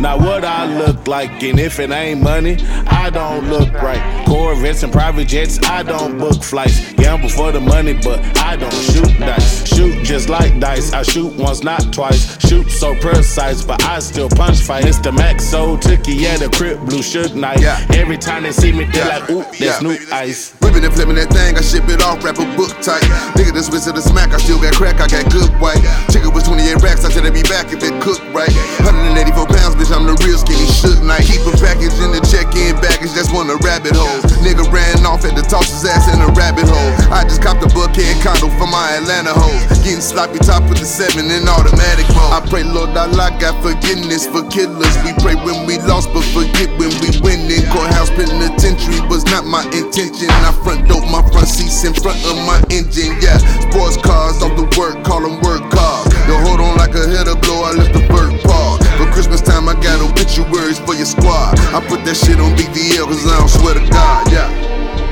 Now 0.00 0.16
what 0.16 0.44
I 0.46 0.64
look 0.64 1.06
like, 1.06 1.42
and 1.42 1.60
if 1.60 1.78
it 1.78 1.90
ain't 1.90 2.22
money, 2.22 2.56
I 2.86 3.10
don't 3.10 3.50
look 3.50 3.70
right. 3.74 4.24
Corvettes 4.26 4.82
and 4.82 4.90
private 4.90 5.28
jets, 5.28 5.58
I 5.64 5.82
don't 5.82 6.16
book 6.18 6.42
flights. 6.42 6.94
Gamble 6.94 7.28
for 7.28 7.52
the 7.52 7.60
money, 7.60 7.92
but 7.92 8.18
I 8.38 8.56
don't 8.56 8.72
shoot 8.72 9.12
dice. 9.18 9.66
Shoot 9.68 10.02
just 10.02 10.30
like 10.30 10.58
dice, 10.58 10.94
I 10.94 11.02
shoot 11.02 11.34
once, 11.36 11.62
not 11.62 11.92
twice. 11.92 12.40
Shoot 12.48 12.70
so 12.70 12.94
precise, 12.94 13.62
but 13.62 13.82
I 13.84 13.98
still 13.98 14.30
punch 14.30 14.60
fight. 14.60 14.84
Mr. 14.84 15.14
Max 15.14 15.44
so 15.44 15.76
tookie 15.76 16.22
at 16.24 16.40
the 16.40 16.48
crib, 16.48 16.84
blue 16.86 17.02
shook 17.02 17.34
night. 17.34 17.60
Yeah. 17.60 17.84
Every 17.90 18.16
time 18.16 18.44
they 18.44 18.52
see 18.52 18.72
me, 18.72 18.84
they 18.84 19.00
Yeah. 19.00 19.18
like, 19.18 19.30
ooh, 19.30 19.42
that's 19.42 19.60
Yeah. 19.60 19.78
new 19.82 19.98
ice. 20.12 20.52
Whipping 20.60 20.84
and 20.84 20.94
flipping 20.94 21.16
that 21.16 21.30
thing, 21.30 21.58
I 21.58 21.60
ship 21.60 21.86
it 21.90 22.02
off, 22.02 22.24
wrap 22.24 22.38
a 22.38 22.46
book 22.56 22.72
tight. 22.80 23.02
Nigga, 23.36 23.52
this 23.52 23.66
switch 23.66 23.84
to 23.84 23.92
the 23.92 24.00
smack, 24.00 24.32
I 24.32 24.38
still 24.38 24.58
got 24.58 24.72
crack, 24.72 24.98
I 25.00 25.08
got 25.08 25.30
good 25.30 25.50
white. 25.60 25.82
Chicken 26.10 26.32
was 26.32 26.44
28 26.44 26.80
racks, 26.82 27.04
I 27.04 27.10
said 27.10 27.26
I'd 27.26 27.34
be 27.34 27.42
back 27.42 27.70
if 27.72 27.82
it 27.82 28.00
cooked 28.00 28.22
right. 28.32 28.52
184 28.80 29.46
pounds, 29.46 29.74
bitch, 29.76 29.89
I'm 29.90 30.06
the 30.06 30.14
real 30.22 30.38
skinny 30.38 30.70
shook 30.70 31.02
night. 31.02 31.26
Keep 31.26 31.42
a 31.50 31.54
package 31.58 31.98
in 31.98 32.14
the 32.14 32.22
check-in 32.22 32.78
baggage, 32.78 33.10
that's 33.10 33.34
one 33.34 33.50
of 33.50 33.58
rabbit 33.66 33.98
holes. 33.98 34.22
Nigga 34.38 34.62
ran 34.70 35.02
off 35.02 35.26
at 35.26 35.34
the 35.34 35.42
toss 35.42 35.66
his 35.66 35.82
ass 35.82 36.06
in 36.14 36.22
a 36.22 36.30
rabbit 36.38 36.70
hole. 36.70 36.92
I 37.10 37.26
just 37.26 37.42
copped 37.42 37.66
a 37.66 37.70
buckhead 37.74 38.14
condo 38.22 38.46
for 38.54 38.70
my 38.70 38.94
Atlanta 38.94 39.34
hoes. 39.34 39.66
Getting 39.82 39.98
sloppy 39.98 40.38
top 40.38 40.62
with 40.70 40.78
the 40.78 40.86
seven 40.86 41.26
in 41.26 41.42
automatic 41.50 42.06
mode. 42.14 42.30
I 42.30 42.38
pray 42.46 42.62
Lord 42.62 42.94
Allah 42.94 43.34
got 43.42 43.58
forgiveness 43.66 44.30
for 44.30 44.46
killers. 44.46 44.94
We 45.02 45.10
pray 45.18 45.34
when 45.34 45.66
we 45.66 45.82
lost, 45.82 46.14
but 46.14 46.22
forget 46.30 46.70
when 46.78 46.94
we 47.02 47.10
winning. 47.18 47.66
Courthouse 47.74 48.14
penitentiary 48.14 49.02
was 49.10 49.26
not 49.26 49.42
my 49.42 49.66
intention. 49.74 50.30
I 50.46 50.54
front 50.62 50.86
dope 50.86 51.06
my 51.10 51.22
front 51.34 51.50
seats 51.50 51.82
in 51.82 51.98
front 51.98 52.22
of 52.30 52.38
my 52.46 52.62
engine. 52.70 53.18
Yeah, 53.18 53.42
sports 53.66 53.98
cars 53.98 54.38
off 54.38 54.54
the 54.54 54.70
work, 54.78 55.02
call 55.02 55.26
them 55.26 55.42
work 55.42 55.66
cars. 55.74 56.06
Yo, 56.30 56.38
hold 56.46 56.62
on 56.62 56.78
like 56.78 56.94
a 56.94 57.10
header 57.10 57.34
blow, 57.42 57.66
I 57.66 57.74
left 57.74 57.90
the 57.90 58.06
bird 58.06 58.38
paw. 58.46 58.89
For 59.00 59.10
Christmas 59.12 59.40
time, 59.40 59.66
I 59.66 59.72
got 59.80 59.98
obituaries 60.02 60.78
for 60.78 60.92
your 60.92 61.06
squad. 61.06 61.58
I 61.72 61.80
put 61.88 62.04
that 62.04 62.16
shit 62.16 62.38
on 62.38 62.52
BVL, 62.52 63.06
cause 63.06 63.24
I 63.26 63.38
don't 63.38 63.48
swear 63.48 63.72
to 63.72 63.90
God, 63.90 64.30
yeah. 64.30 64.50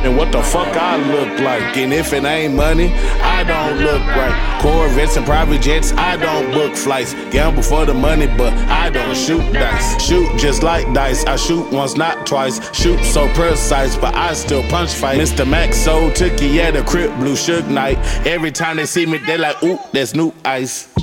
And 0.04 0.14
what 0.14 0.30
the 0.30 0.42
fuck 0.42 0.76
I 0.76 0.98
look 1.10 1.40
like? 1.40 1.74
And 1.78 1.94
if 1.94 2.12
it 2.12 2.22
ain't 2.24 2.54
money, 2.54 2.92
I 3.22 3.44
don't 3.44 3.78
look 3.78 4.02
right. 4.08 4.60
Corvettes 4.60 5.16
and 5.16 5.24
private 5.24 5.62
jets, 5.62 5.92
I 5.92 6.18
don't 6.18 6.52
book 6.52 6.76
flights. 6.76 7.14
Gamble 7.32 7.62
for 7.62 7.86
the 7.86 7.94
money, 7.94 8.26
but 8.26 8.52
I 8.68 8.90
don't 8.90 9.16
shoot 9.16 9.40
dice. 9.54 10.04
Shoot 10.04 10.38
just 10.38 10.62
like 10.62 10.92
dice, 10.92 11.24
I 11.24 11.36
shoot 11.36 11.72
once, 11.72 11.96
not 11.96 12.26
twice. 12.26 12.60
Shoot 12.76 13.02
so 13.02 13.26
precise, 13.32 13.96
but 13.96 14.14
I 14.14 14.34
still 14.34 14.64
punch 14.64 14.92
fight. 14.92 15.18
Mr. 15.18 15.48
Max 15.48 15.78
so 15.78 16.10
tookie 16.10 16.58
at 16.58 16.76
a 16.76 16.84
crib, 16.84 17.18
blue 17.18 17.36
shook 17.36 17.66
night. 17.68 17.96
Every 18.26 18.52
time 18.52 18.76
they 18.76 18.84
see 18.84 19.06
me, 19.06 19.16
they 19.16 19.38
like, 19.38 19.62
ooh, 19.62 19.78
that's 19.94 20.14
new 20.14 20.34
ice. 20.44 20.94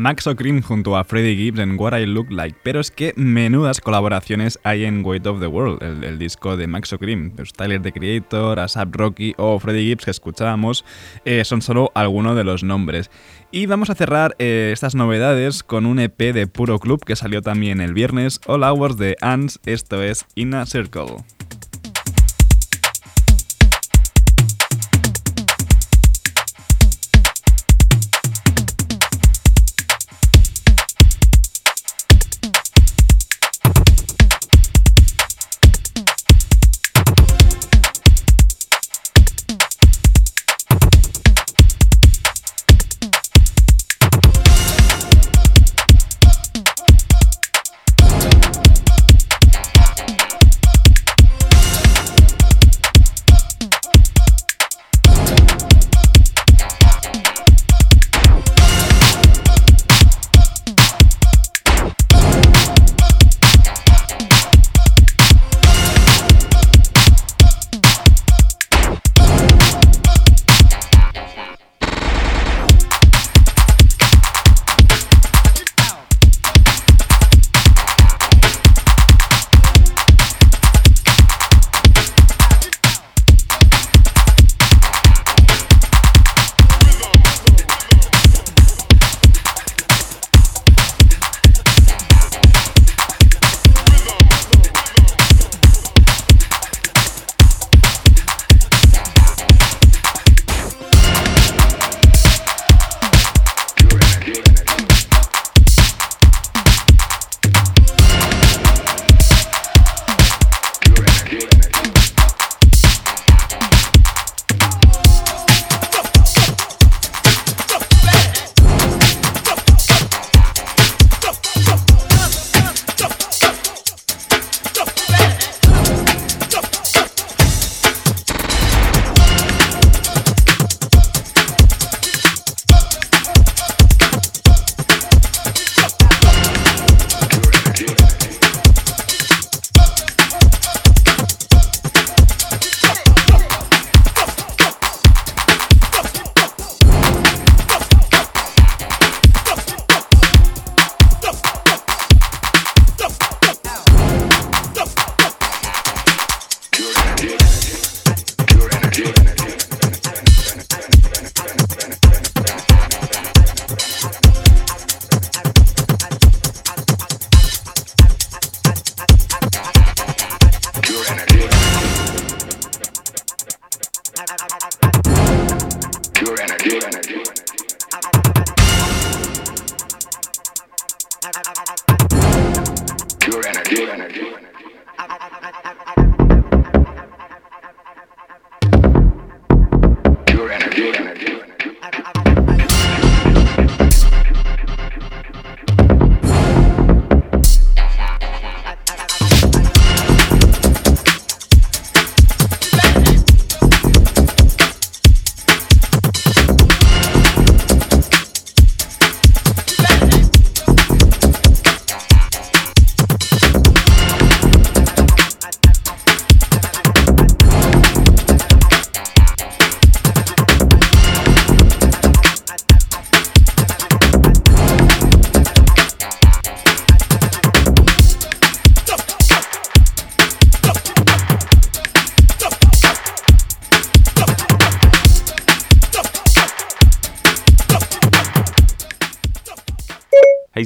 Max 0.00 0.26
O'Cream 0.26 0.62
junto 0.62 0.96
a 0.96 1.04
Freddie 1.04 1.36
Gibbs 1.36 1.58
en 1.58 1.78
What 1.78 1.98
I 1.98 2.06
Look 2.06 2.30
Like, 2.30 2.56
pero 2.62 2.80
es 2.80 2.90
que 2.90 3.12
menudas 3.16 3.82
colaboraciones 3.82 4.58
hay 4.64 4.86
en 4.86 5.04
Weight 5.04 5.26
of 5.26 5.40
the 5.40 5.46
World, 5.46 5.82
el, 5.82 6.18
disco 6.18 6.56
de 6.56 6.66
Max 6.66 6.90
O'Cream. 6.94 7.32
Pues 7.36 7.52
Tyler 7.52 7.82
the 7.82 7.92
Creator, 7.92 8.60
ASAP 8.60 8.96
Rocky 8.96 9.34
o 9.36 9.58
Freddie 9.58 9.88
Gibbs 9.88 10.06
que 10.06 10.10
escuchábamos 10.10 10.86
eh, 11.26 11.44
son 11.44 11.60
solo 11.60 11.92
algunos 11.94 12.34
de 12.34 12.44
los 12.44 12.64
nombres. 12.64 13.10
Y 13.50 13.66
vamos 13.66 13.90
a 13.90 13.94
cerrar 13.94 14.34
eh, 14.38 14.70
estas 14.72 14.94
novedades 14.94 15.62
con 15.62 15.84
un 15.84 15.98
EP 15.98 16.18
de 16.32 16.46
Puro 16.46 16.78
Club 16.78 17.04
que 17.04 17.14
salió 17.14 17.42
también 17.42 17.82
el 17.82 17.92
viernes, 17.92 18.40
All 18.46 18.64
Hours 18.64 18.96
de 18.96 19.18
Ants, 19.20 19.60
esto 19.66 20.02
es 20.02 20.24
Inner 20.34 20.66
Circle. 20.66 21.16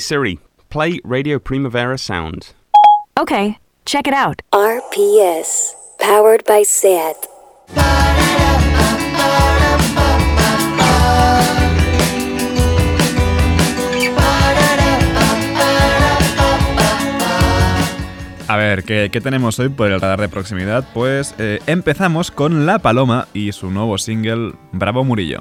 Siri, 0.04 0.38
play 0.68 1.00
Radio 1.02 1.38
Primavera 1.38 1.96
Sound. 1.96 2.52
Okay, 3.18 3.56
check 3.86 4.06
it 4.06 4.12
out. 4.12 4.42
RPS, 4.52 5.74
powered 5.98 6.44
by 6.44 6.62
SAT. 6.62 7.26
A 18.46 18.56
ver, 18.58 18.84
¿qué, 18.84 19.08
qué 19.10 19.20
tenemos 19.22 19.58
hoy 19.58 19.70
por 19.70 19.90
el 19.90 20.02
radar 20.02 20.20
de 20.20 20.28
proximidad? 20.28 20.84
Pues 20.92 21.34
eh, 21.38 21.60
empezamos 21.66 22.30
con 22.30 22.66
La 22.66 22.78
Paloma 22.78 23.26
y 23.32 23.52
su 23.52 23.70
nuevo 23.70 23.96
single 23.96 24.52
Bravo 24.70 25.02
Murillo. 25.02 25.40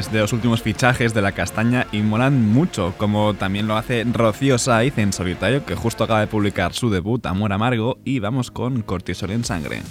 De 0.00 0.18
los 0.18 0.32
últimos 0.32 0.62
fichajes 0.62 1.12
de 1.12 1.20
la 1.20 1.32
castaña 1.32 1.86
y 1.92 2.00
molan 2.00 2.48
mucho, 2.48 2.94
como 2.96 3.34
también 3.34 3.66
lo 3.68 3.76
hace 3.76 4.02
Rocío 4.10 4.56
Saiz 4.56 4.96
en 4.96 5.12
solitario, 5.12 5.66
que 5.66 5.74
justo 5.74 6.04
acaba 6.04 6.20
de 6.20 6.26
publicar 6.26 6.72
su 6.72 6.88
debut 6.88 7.26
Amor 7.26 7.52
Amargo, 7.52 7.98
y 8.02 8.18
vamos 8.18 8.50
con 8.50 8.80
Cortisol 8.80 9.30
en 9.30 9.44
Sangre. 9.44 9.82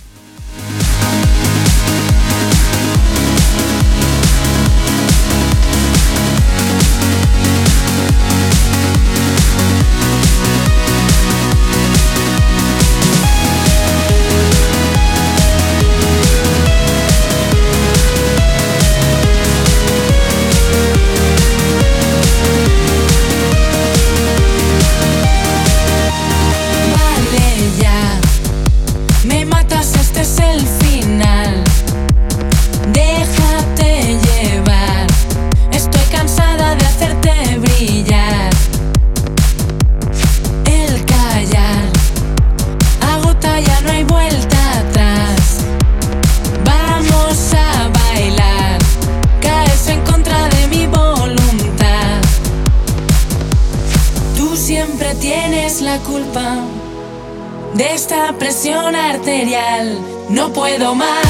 Puedo 60.53 60.95
más 60.95 61.28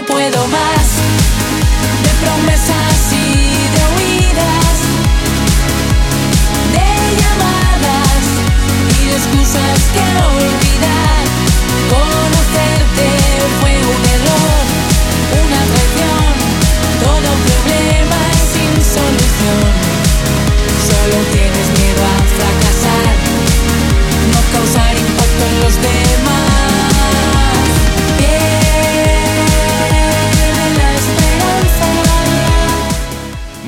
No 0.00 0.06
puedo 0.06 0.46
más 0.46 0.86
de 2.02 2.10
promesas 2.24 3.12
y 3.12 3.24
de 3.74 3.82
huidas, 3.96 4.78
de 6.72 6.88
llamadas 7.20 8.22
y 8.96 9.08
de 9.08 9.12
excusas 9.12 9.78
que 9.92 10.06
olvidar. 10.24 11.22
Conocerte 11.92 13.08
fue 13.60 13.74
un 13.76 14.02
error, 14.16 14.64
una 15.44 15.60
traición, 15.68 16.32
todo 17.04 17.28
problema 17.44 18.20
sin 18.52 18.72
solución. 18.82 19.68
Solo 20.88 21.39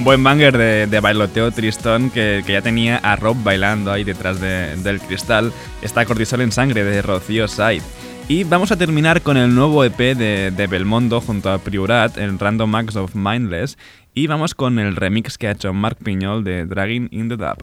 Buen 0.04 0.24
banger 0.24 0.56
de, 0.88 1.00
bailoteo 1.00 1.50
tristón 1.52 2.10
que, 2.10 2.42
que 2.44 2.52
ya 2.54 2.62
tenía 2.62 2.96
a 2.98 3.14
Rob 3.16 3.36
bailando 3.42 3.92
ahí 3.92 4.02
detrás 4.04 4.40
de- 4.40 4.74
del 4.76 5.00
cristal. 5.00 5.52
Está 5.80 6.04
Cortisol 6.04 6.40
en 6.40 6.50
Sangre 6.50 6.82
de 6.82 7.02
Rocío 7.02 7.46
Side. 7.46 7.82
Y 8.28 8.44
vamos 8.44 8.72
a 8.72 8.76
terminar 8.76 9.22
con 9.22 9.36
el 9.36 9.54
nuevo 9.54 9.84
EP 9.84 9.96
de, 10.16 10.50
de 10.50 10.66
Belmondo 10.66 11.20
junto 11.20 11.50
a 11.52 11.58
Priorat, 11.58 12.16
el 12.18 12.38
Random 12.38 12.74
Acts 12.74 12.96
of 12.96 13.14
Mindless. 13.14 13.78
Y 14.14 14.26
vamos 14.26 14.54
con 14.54 14.78
el 14.78 14.96
remix 14.96 15.38
que 15.38 15.48
ha 15.48 15.52
hecho 15.52 15.72
Mark 15.72 15.98
Piñol 16.02 16.42
de 16.42 16.64
Dragging 16.66 17.08
in 17.12 17.28
the 17.28 17.36
Dub. 17.36 17.58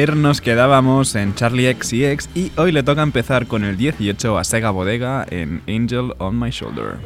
Ayer 0.00 0.16
nos 0.16 0.40
quedábamos 0.40 1.14
en 1.14 1.34
Charlie 1.34 1.68
X 1.68 1.92
X 1.92 2.30
y 2.34 2.52
hoy 2.56 2.72
le 2.72 2.82
toca 2.82 3.02
empezar 3.02 3.46
con 3.46 3.64
el 3.64 3.76
18 3.76 4.38
a 4.38 4.44
Sega 4.44 4.70
Bodega 4.70 5.26
en 5.28 5.60
Angel 5.68 6.14
on 6.16 6.40
My 6.40 6.48
Shoulder. 6.48 6.96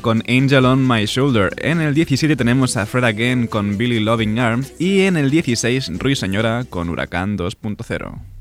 Con 0.00 0.22
Angel 0.28 0.64
on 0.64 0.86
My 0.86 1.06
Shoulder. 1.06 1.54
En 1.58 1.80
el 1.80 1.94
17 1.94 2.36
tenemos 2.36 2.76
a 2.76 2.86
Fred 2.86 3.04
Again 3.04 3.46
con 3.46 3.78
Billy 3.78 4.00
Loving 4.00 4.38
Arms. 4.38 4.72
Y 4.78 5.02
en 5.02 5.16
el 5.16 5.30
16, 5.30 5.98
Ruiz 5.98 6.18
Señora 6.18 6.64
con 6.68 6.88
Huracán 6.88 7.36
2.0. 7.38 8.35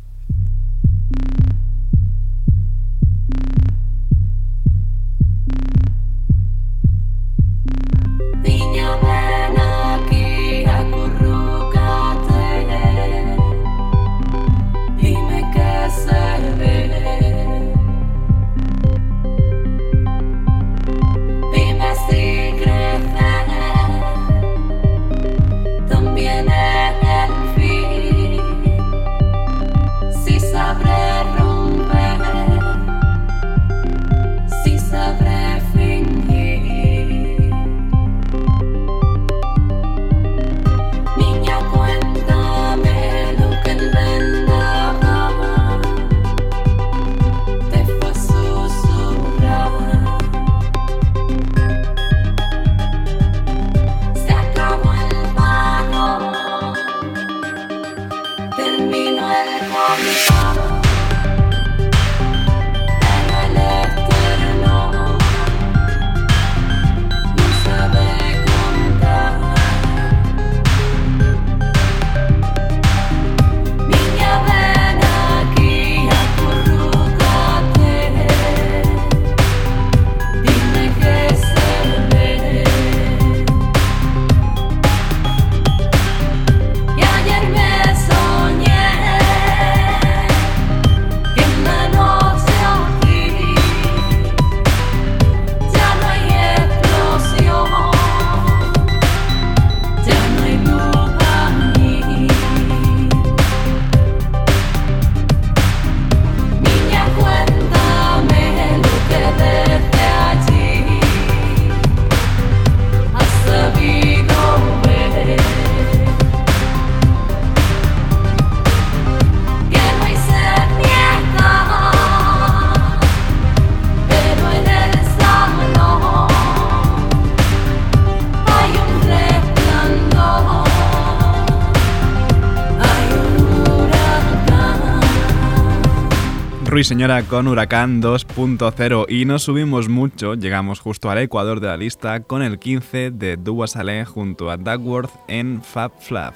Ruiseñora 136.86 137.24
con 137.24 137.48
Huracán 137.48 138.00
2.0 138.00 139.08
y 139.10 139.26
nos 139.26 139.42
subimos 139.42 139.90
mucho, 139.90 140.36
llegamos 140.36 140.80
justo 140.80 141.10
al 141.10 141.18
ecuador 141.18 141.60
de 141.60 141.66
la 141.66 141.78
lista 141.78 142.20
con 142.20 142.44
el 142.44 142.60
15 142.60 143.10
de 143.10 143.38
Dua 143.38 143.66
Saleh 143.66 144.06
junto 144.06 144.52
a 144.52 144.58
Duckworth 144.58 145.10
en 145.28 145.64
Fab 145.64 146.00
Flav. 146.00 146.36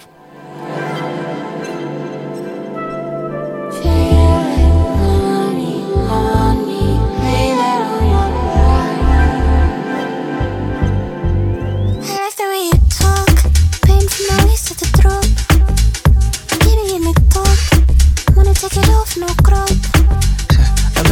No. 19.19 19.98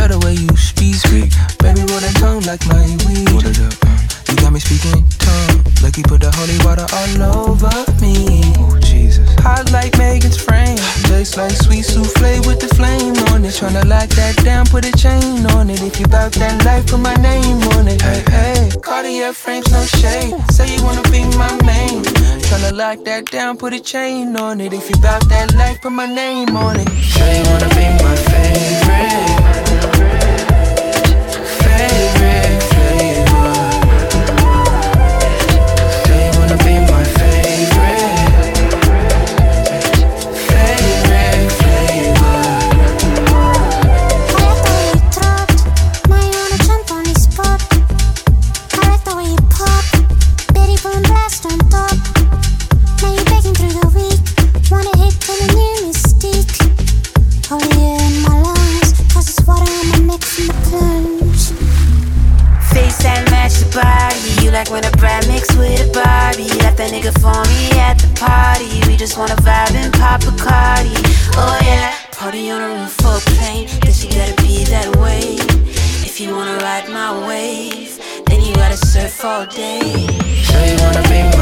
Love 0.08 0.22
the 0.22 0.26
way 0.26 0.36
you 0.36 0.48
speak, 0.56 0.96
speak. 0.96 1.32
Baby, 1.60 1.84
roll 1.92 2.00
that 2.00 2.16
tongue 2.16 2.40
like 2.48 2.64
my 2.72 2.80
weed. 3.04 3.44
Uh. 3.44 3.92
You 4.32 4.36
got 4.40 4.54
me 4.54 4.60
speaking 4.60 5.04
tongue, 5.20 5.60
like 5.84 5.98
you 6.00 6.04
put 6.04 6.22
the 6.24 6.32
holy 6.32 6.56
water 6.64 6.88
all 6.96 7.44
over 7.44 7.76
me. 8.00 8.40
Oh, 8.56 8.80
Jesus. 8.80 9.28
Hot 9.44 9.68
like 9.76 9.98
Megan's 9.98 10.40
frame, 10.40 10.80
tastes 11.12 11.36
like 11.36 11.52
sweet 11.52 11.84
souffle 11.84 12.40
with 12.48 12.64
the 12.64 12.72
flame 12.80 13.20
on 13.36 13.44
it. 13.44 13.52
Tryna 13.60 13.84
lock 13.84 14.08
that 14.16 14.40
down, 14.48 14.66
put 14.68 14.86
a 14.88 14.94
chain 14.96 15.44
on 15.52 15.70
it. 15.70 15.84
If 15.84 16.00
you 16.00 16.08
bout 16.08 16.32
that 16.40 16.64
life, 16.64 16.88
put 16.88 17.02
my 17.02 17.16
name 17.16 17.60
on 17.76 17.88
it. 17.92 18.02
Hey, 18.02 18.24
hey. 18.32 18.72
Cartier 18.80 19.34
frames, 19.34 19.68
no 19.72 19.84
shade. 20.00 20.32
Say 20.56 20.72
you 20.72 20.84
wanna 20.88 21.04
be 21.12 21.28
my 21.36 21.52
main. 21.68 22.00
Tryna 22.48 22.72
lock 22.72 23.04
that 23.04 23.26
down, 23.26 23.58
put 23.58 23.74
a 23.74 23.80
chain 23.82 24.38
on 24.38 24.62
it. 24.62 24.72
If 24.72 24.90
you 24.90 24.96
bout 25.04 25.28
that 25.28 25.54
life, 25.56 25.82
put 25.82 25.92
my 25.92 26.08
name 26.08 26.56
on 26.56 26.80
it. 26.80 26.88
Say 27.12 27.44
you 27.44 27.50
wanna 27.52 27.68
be 27.76 27.86
my. 28.00 28.16
Favorite 28.32 29.77
just 69.08 69.18
wanna 69.18 69.36
vibe 69.36 69.74
and 69.74 69.94
pop 69.94 70.22
a 70.24 70.36
cardi. 70.36 70.92
Oh 71.38 71.58
yeah, 71.64 71.96
party 72.12 72.52
on 72.52 72.62
a 72.62 72.68
roof 72.76 72.92
for 72.92 73.20
plane. 73.36 73.66
Guess 73.80 74.04
you 74.04 74.12
gotta 74.12 74.36
be 74.44 74.66
that 74.66 74.94
way. 74.98 75.38
If 76.04 76.20
you 76.20 76.36
wanna 76.36 76.58
ride 76.58 76.90
my 76.90 77.26
wave, 77.26 77.98
then 78.26 78.42
you 78.42 78.54
gotta 78.56 78.76
surf 78.76 79.24
all 79.24 79.46
day. 79.46 79.80
Say 80.44 80.74
you 80.74 80.84
wanna 80.84 81.04
be 81.08 81.37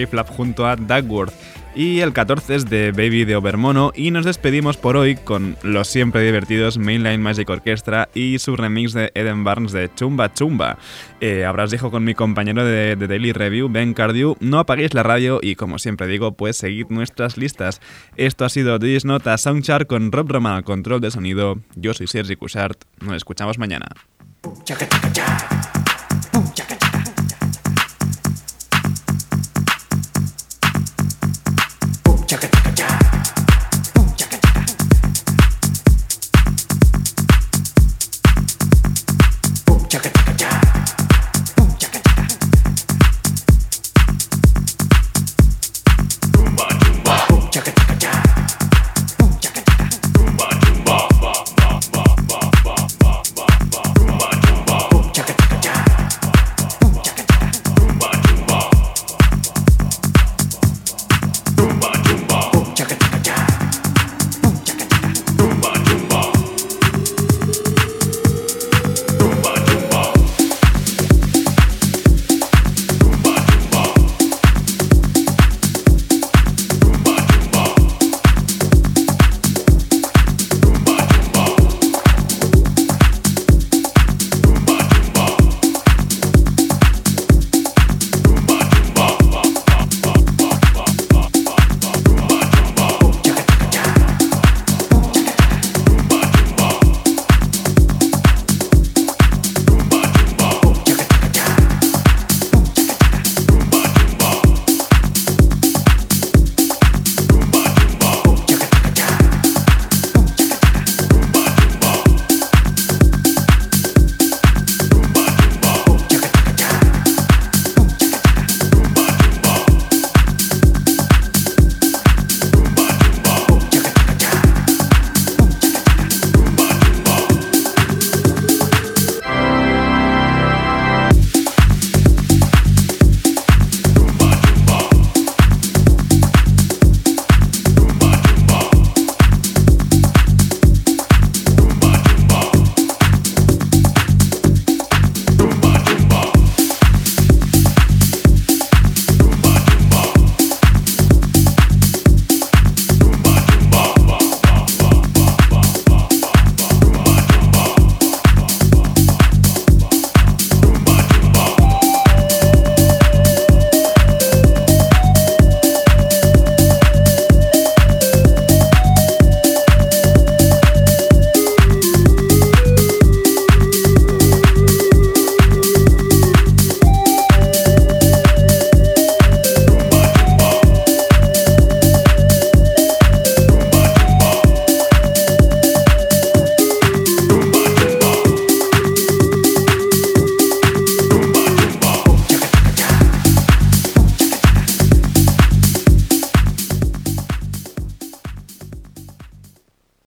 Faith 0.00 0.14
Lab 0.14 0.28
junto 0.28 0.66
a 0.66 0.76
Duckworth. 0.76 1.32
Y 1.74 2.00
el 2.00 2.12
14 2.12 2.56
es 2.56 2.68
de 2.68 2.90
Baby 2.90 3.24
de 3.24 3.36
Overmono 3.36 3.92
y 3.94 4.10
nos 4.10 4.24
despedimos 4.24 4.76
por 4.76 4.96
hoy 4.96 5.14
con 5.14 5.56
los 5.62 5.86
siempre 5.86 6.22
divertidos 6.22 6.78
Mainline 6.78 7.22
Magic 7.22 7.48
Orchestra 7.48 8.08
y 8.12 8.40
su 8.40 8.56
remix 8.56 8.92
de 8.92 9.12
Eden 9.14 9.44
Barnes 9.44 9.70
de 9.70 9.88
Chumba 9.94 10.32
Chumba. 10.34 10.78
Eh, 11.20 11.44
habrás 11.44 11.70
dicho 11.70 11.92
con 11.92 12.02
mi 12.02 12.14
compañero 12.14 12.64
de, 12.64 12.96
de 12.96 13.06
Daily 13.06 13.32
Review, 13.32 13.68
Ben 13.68 13.94
Cardew, 13.94 14.36
no 14.40 14.58
apaguéis 14.58 14.94
la 14.94 15.04
radio 15.04 15.38
y 15.40 15.54
como 15.54 15.78
siempre 15.78 16.08
digo, 16.08 16.32
pues 16.32 16.56
seguid 16.56 16.86
nuestras 16.88 17.36
listas. 17.36 17.80
Esto 18.16 18.44
ha 18.44 18.48
sido 18.48 18.80
This 18.80 19.04
Nota 19.04 19.38
Soundchart 19.38 19.86
con 19.86 20.10
Rob 20.10 20.28
Roman 20.28 20.54
al 20.54 20.64
control 20.64 21.00
de 21.00 21.12
sonido. 21.12 21.60
Yo 21.76 21.94
soy 21.94 22.08
Sergi 22.08 22.34
Cushart, 22.34 22.82
nos 23.00 23.14
escuchamos 23.14 23.58
mañana. 23.58 23.86